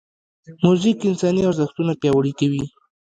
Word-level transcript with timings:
موزیک 0.63 0.97
انساني 1.09 1.41
ارزښتونه 1.49 1.91
پیاوړي 2.01 2.33
کوي. 2.39 2.63